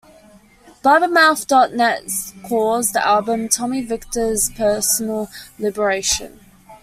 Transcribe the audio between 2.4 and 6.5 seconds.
calls the album Tommy Victor's personal liberation.